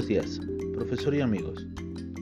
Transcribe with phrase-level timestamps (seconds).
[0.00, 0.40] buenos días,
[0.72, 1.66] profesor y amigos.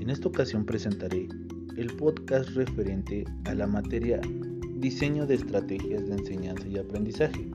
[0.00, 1.28] En esta ocasión presentaré
[1.76, 4.20] el podcast referente a la materia
[4.78, 7.48] Diseño de Estrategias de Enseñanza y Aprendizaje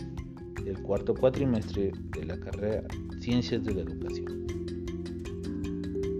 [0.64, 2.84] del cuarto cuatrimestre de la carrera
[3.20, 4.48] Ciencias de la Educación.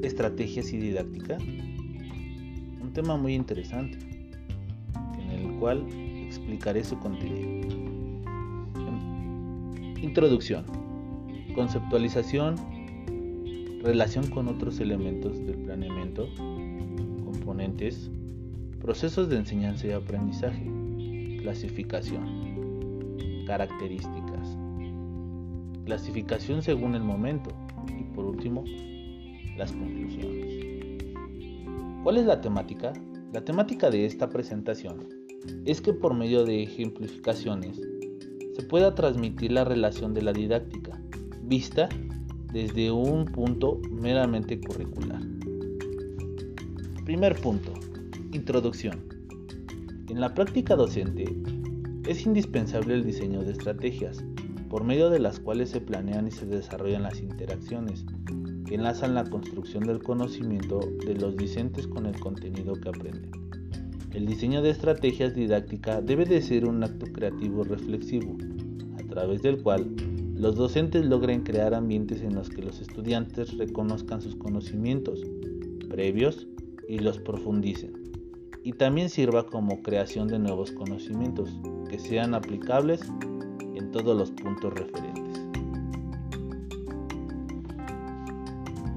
[0.04, 1.38] Estrategias y didáctica.
[2.82, 3.98] Un tema muy interesante,
[5.18, 5.88] en el cual
[6.28, 7.70] explicaré su contenido.
[10.02, 10.66] Introducción.
[11.56, 12.73] Conceptualización
[13.84, 16.30] relación con otros elementos del planeamiento,
[17.26, 18.10] componentes,
[18.80, 20.66] procesos de enseñanza y aprendizaje,
[21.42, 24.58] clasificación, características,
[25.84, 27.52] clasificación según el momento
[28.00, 28.64] y por último,
[29.58, 30.64] las conclusiones.
[32.04, 32.94] ¿Cuál es la temática?
[33.34, 35.10] La temática de esta presentación
[35.66, 37.82] es que por medio de ejemplificaciones
[38.56, 41.02] se pueda transmitir la relación de la didáctica
[41.42, 41.90] vista
[42.54, 45.22] desde un punto meramente curricular.
[47.04, 47.74] Primer punto.
[48.32, 49.00] Introducción.
[50.08, 51.26] En la práctica docente
[52.08, 54.24] es indispensable el diseño de estrategias
[54.70, 58.06] por medio de las cuales se planean y se desarrollan las interacciones
[58.68, 63.32] que enlazan la construcción del conocimiento de los discentes con el contenido que aprenden.
[64.14, 68.38] El diseño de estrategias didácticas debe de ser un acto creativo reflexivo,
[69.00, 69.90] a través del cual
[70.36, 75.22] los docentes logren crear ambientes en los que los estudiantes reconozcan sus conocimientos
[75.90, 76.48] previos
[76.90, 77.94] y los profundicen.
[78.64, 81.50] Y también sirva como creación de nuevos conocimientos
[81.90, 83.02] que sean aplicables
[83.76, 85.42] en todos los puntos referentes.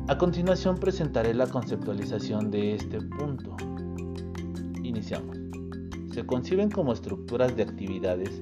[0.08, 3.56] A continuación presentaré la conceptualización de este punto.
[4.82, 5.36] Iniciamos.
[6.12, 8.40] Se conciben como estructuras de actividades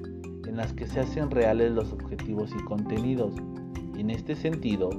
[0.55, 3.33] en las que se hacen reales los objetivos y contenidos.
[3.97, 4.89] En este sentido,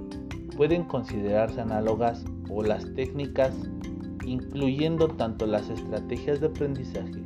[0.54, 3.54] pueden considerarse análogas o las técnicas,
[4.26, 7.22] incluyendo tanto las estrategias de aprendizaje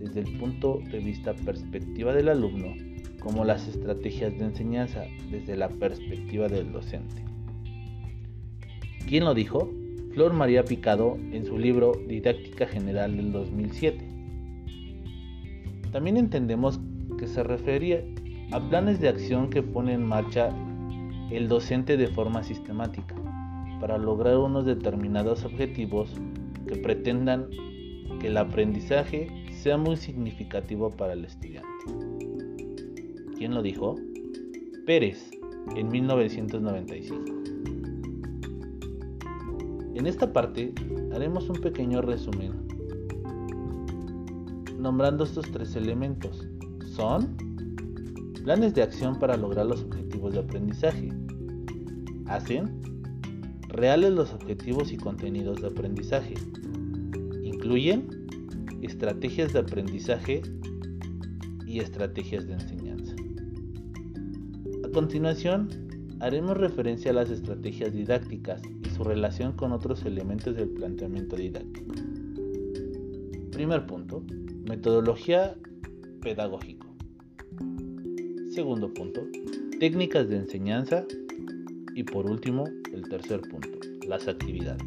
[0.00, 2.74] desde el punto de vista perspectiva del alumno,
[3.20, 7.24] como las estrategias de enseñanza desde la perspectiva del docente.
[9.06, 9.70] ¿Quién lo dijo?
[10.14, 14.08] Flor María Picado en su libro Didáctica General del 2007.
[15.92, 16.80] También entendemos
[17.20, 18.02] que se refería
[18.50, 20.48] a planes de acción que pone en marcha
[21.30, 23.14] el docente de forma sistemática
[23.78, 26.14] para lograr unos determinados objetivos
[26.66, 27.46] que pretendan
[28.20, 31.68] que el aprendizaje sea muy significativo para el estudiante.
[33.36, 33.96] ¿Quién lo dijo?
[34.86, 35.30] Pérez,
[35.76, 37.24] en 1995.
[39.94, 40.72] En esta parte
[41.12, 42.52] haremos un pequeño resumen
[44.78, 46.49] nombrando estos tres elementos
[46.90, 47.36] son
[48.44, 51.08] planes de acción para lograr los objetivos de aprendizaje.
[52.26, 52.80] Hacen
[53.68, 56.34] reales los objetivos y contenidos de aprendizaje.
[57.42, 58.08] Incluyen
[58.82, 60.42] estrategias de aprendizaje
[61.66, 63.14] y estrategias de enseñanza.
[64.84, 65.68] A continuación,
[66.18, 71.94] haremos referencia a las estrategias didácticas y su relación con otros elementos del planteamiento didáctico.
[73.52, 74.24] Primer punto,
[74.64, 75.56] metodología
[76.20, 76.86] pedagógico.
[78.50, 79.22] Segundo punto,
[79.78, 81.04] técnicas de enseñanza.
[81.94, 83.68] Y por último, el tercer punto,
[84.06, 84.82] las actividades.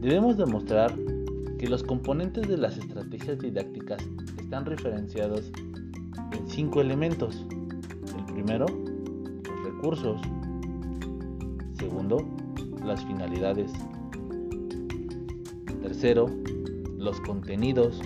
[0.00, 0.94] Debemos demostrar
[1.58, 4.02] que los componentes de las estrategias didácticas
[4.38, 5.50] están referenciados
[6.32, 7.44] en cinco elementos.
[8.16, 10.20] El primero, los recursos.
[11.78, 12.24] Segundo,
[12.84, 13.72] las finalidades.
[15.82, 16.26] Tercero,
[16.96, 18.00] los contenidos.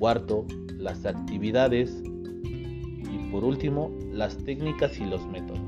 [0.00, 0.46] Cuarto,
[0.78, 2.02] las actividades
[2.42, 5.60] y por último las técnicas y los métodos.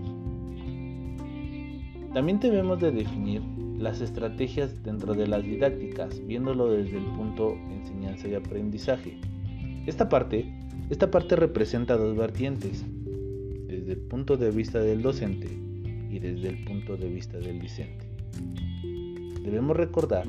[2.15, 3.43] También debemos de definir
[3.77, 9.19] las estrategias dentro de las didácticas, viéndolo desde el punto enseñanza y aprendizaje.
[9.85, 10.51] Esta parte,
[10.89, 12.87] esta parte representa dos vertientes,
[13.67, 15.49] desde el punto de vista del docente
[16.11, 18.07] y desde el punto de vista del discente.
[19.43, 20.27] Debemos recordar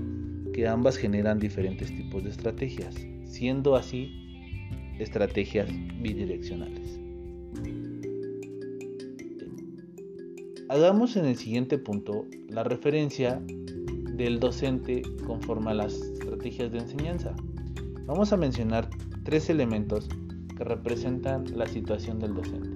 [0.54, 2.96] que ambas generan diferentes tipos de estrategias,
[3.34, 4.12] siendo así
[5.00, 5.68] estrategias
[6.00, 7.00] bidireccionales.
[10.70, 13.42] Hagamos en el siguiente punto la referencia
[14.16, 17.36] del docente conforme a las estrategias de enseñanza.
[18.06, 18.88] Vamos a mencionar
[19.24, 20.08] tres elementos
[20.56, 22.70] que representan la situación del docente.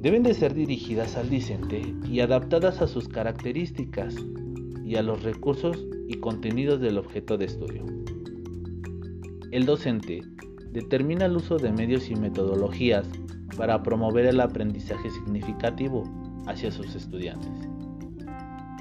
[0.00, 4.16] Deben de ser dirigidas al discente y adaptadas a sus características
[4.84, 8.01] y a los recursos y contenidos del objeto de estudio.
[9.52, 10.22] El docente
[10.70, 13.06] determina el uso de medios y metodologías
[13.54, 16.04] para promover el aprendizaje significativo
[16.46, 17.50] hacia sus estudiantes.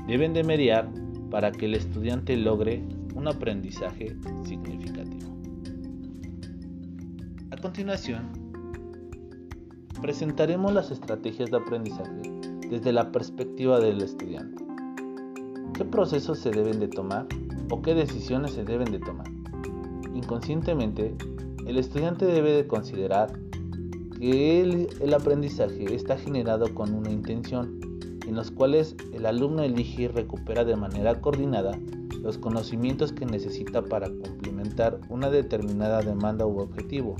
[0.07, 0.89] Deben de mediar
[1.29, 2.81] para que el estudiante logre
[3.15, 4.15] un aprendizaje
[4.45, 5.35] significativo.
[7.51, 8.31] A continuación,
[10.01, 12.21] presentaremos las estrategias de aprendizaje
[12.69, 14.63] desde la perspectiva del estudiante.
[15.73, 17.27] ¿Qué procesos se deben de tomar
[17.69, 19.40] o qué decisiones se deben de tomar?
[20.21, 21.15] Inconscientemente,
[21.65, 23.33] el estudiante debe de considerar
[24.19, 27.79] que el, aprendizaje está generado con una intención,
[28.27, 31.77] en los cuales el alumno elige y recupera de manera coordinada
[32.21, 37.15] los conocimientos que necesita para complementar una determinada demanda u objetivo,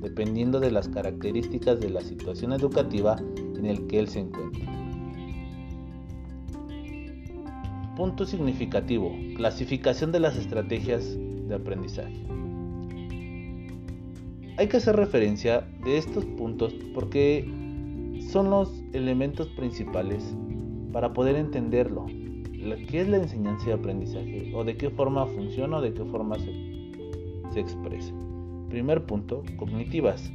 [0.00, 3.16] dependiendo de las características de la situación educativa
[3.56, 4.66] en el que él se encuentra.
[7.96, 9.12] Punto significativo.
[9.36, 12.29] Clasificación de las estrategias de aprendizaje.
[14.56, 17.48] Hay que hacer referencia de estos puntos porque
[18.30, 20.34] son los elementos principales
[20.92, 22.06] para poder entenderlo.
[22.06, 24.52] ¿Qué es la enseñanza y aprendizaje?
[24.54, 28.12] ¿O de qué forma funciona o de qué forma se, expresa?
[28.68, 30.30] Primer punto, cognitivas.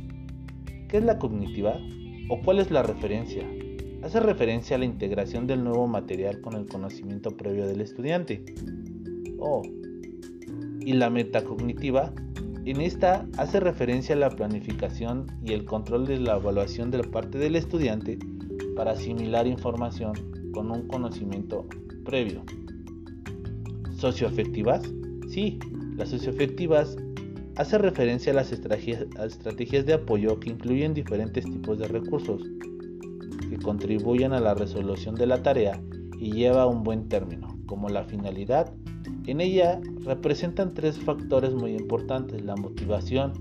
[0.88, 1.78] ¿Qué es la cognitiva?
[2.30, 3.48] ¿O cuál es la referencia?
[4.02, 8.44] Hace referencia a la integración del nuevo material con el conocimiento previo del estudiante.
[9.40, 9.62] Oh.
[10.80, 12.12] Y la metacognitiva
[12.66, 17.12] en esta hace referencia a la planificación y el control de la evaluación de la
[17.12, 18.18] parte del estudiante
[18.76, 20.14] para asimilar información
[20.52, 21.68] con un conocimiento
[22.04, 22.44] previo.
[23.98, 24.82] ¿Socioafectivas?
[25.30, 25.60] Sí,
[25.96, 26.98] las socioafectivas
[27.56, 32.42] hace referencia a las estrategias, de apoyo que incluyen diferentes tipos de recursos
[33.50, 35.82] que contribuyen a la resolución de la tarea
[36.20, 38.74] y lleva a un buen término, como la finalidad,
[39.28, 43.34] en ella representan tres factores muy importantes, la motivación,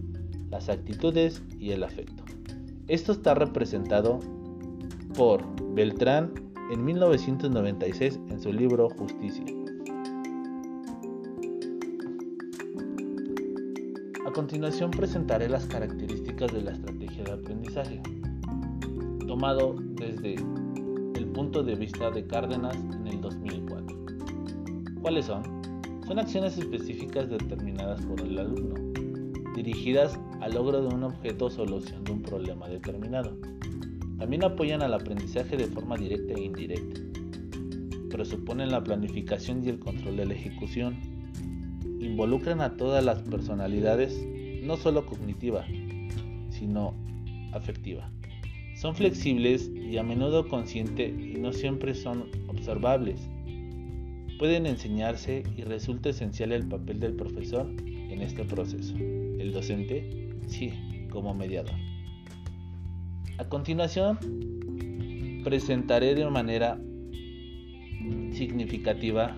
[0.50, 2.25] las actitudes y el afecto.
[2.88, 4.20] Esto está representado
[5.16, 5.42] por
[5.75, 6.32] Beltrán
[6.70, 9.44] en 1996 en su libro Justicia.
[14.26, 18.00] A continuación presentaré las características de la estrategia de aprendizaje,
[19.26, 24.04] tomado desde el punto de vista de Cárdenas en el 2004.
[25.02, 25.63] ¿Cuáles son?
[26.06, 28.74] Son acciones específicas determinadas por el alumno,
[29.56, 33.38] dirigidas al logro de un objeto o solución de un problema determinado.
[34.18, 37.00] También apoyan al aprendizaje de forma directa e indirecta.
[38.10, 40.98] Presuponen la planificación y el control de la ejecución.
[41.98, 44.14] Involucran a todas las personalidades,
[44.62, 45.64] no solo cognitiva,
[46.50, 46.94] sino
[47.54, 48.10] afectiva.
[48.76, 53.30] Son flexibles y a menudo conscientes y no siempre son observables
[54.44, 58.94] pueden enseñarse y resulta esencial el papel del profesor en este proceso.
[58.94, 60.70] El docente, sí,
[61.08, 61.73] como mediador.
[63.38, 64.19] A continuación,
[65.44, 66.79] presentaré de manera
[68.32, 69.35] significativa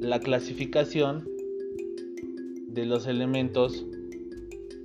[0.00, 1.28] la clasificación
[2.68, 3.84] de los elementos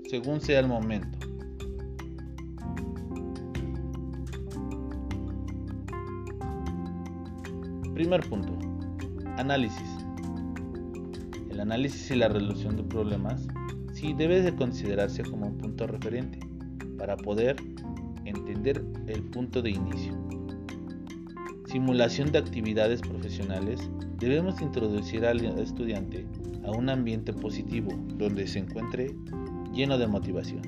[0.09, 1.20] según sea el momento.
[8.01, 8.57] Primer punto.
[9.37, 9.87] Análisis.
[11.51, 13.47] El análisis y la resolución de problemas
[13.93, 16.39] sí debe de considerarse como un punto referente
[16.97, 17.57] para poder
[18.25, 20.13] entender el punto de inicio.
[21.67, 23.87] Simulación de actividades profesionales.
[24.17, 26.25] Debemos introducir al estudiante
[26.65, 29.13] a un ambiente positivo donde se encuentre
[29.75, 30.63] lleno de motivación.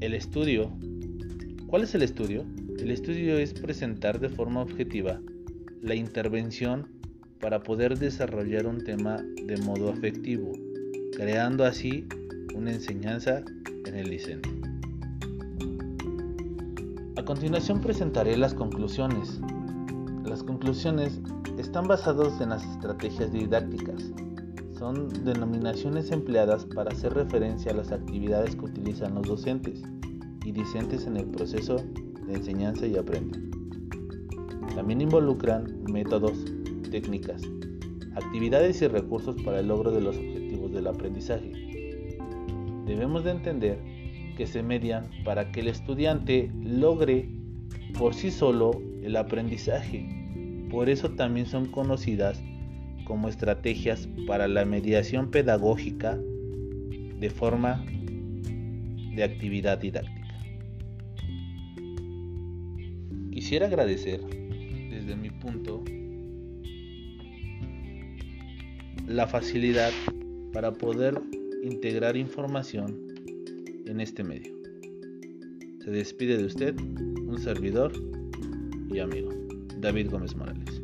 [0.00, 0.70] El estudio.
[1.66, 2.44] ¿Cuál es el estudio?
[2.78, 5.18] El estudio es presentar de forma objetiva
[5.80, 6.86] la intervención
[7.40, 10.52] para poder desarrollar un tema de modo afectivo,
[11.16, 12.06] creando así
[12.54, 13.42] una enseñanza
[13.86, 14.50] en el discente.
[17.16, 19.40] A continuación presentaré las conclusiones.
[20.24, 21.18] Las conclusiones
[21.58, 24.12] están basadas en las estrategias didácticas.
[24.78, 29.82] Son denominaciones empleadas para hacer referencia a las actividades que utilizan los docentes
[30.44, 31.78] y discentes en el proceso
[32.26, 33.38] de enseñanza y aprende.
[34.74, 36.44] También involucran métodos,
[36.90, 37.42] técnicas,
[38.14, 41.52] actividades y recursos para el logro de los objetivos del aprendizaje.
[42.86, 43.78] Debemos de entender
[44.36, 47.28] que se median para que el estudiante logre
[47.98, 50.06] por sí solo el aprendizaje.
[50.70, 52.42] Por eso también son conocidas
[53.04, 56.18] como estrategias para la mediación pedagógica
[57.18, 57.84] de forma
[59.14, 60.15] de actividad didáctica.
[63.46, 64.20] Quisiera agradecer
[64.90, 65.84] desde mi punto
[69.06, 69.92] la facilidad
[70.52, 71.22] para poder
[71.62, 73.06] integrar información
[73.86, 74.52] en este medio.
[75.84, 77.92] Se despide de usted un servidor
[78.92, 79.30] y amigo,
[79.78, 80.82] David Gómez Morales.